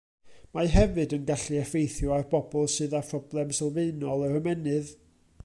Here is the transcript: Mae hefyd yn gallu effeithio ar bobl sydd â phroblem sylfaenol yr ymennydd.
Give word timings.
Mae 0.57 0.69
hefyd 0.75 1.13
yn 1.17 1.27
gallu 1.27 1.59
effeithio 1.65 2.15
ar 2.17 2.25
bobl 2.33 2.65
sydd 2.77 2.97
â 3.01 3.03
phroblem 3.11 3.53
sylfaenol 3.59 4.27
yr 4.31 4.41
ymennydd. 4.43 4.93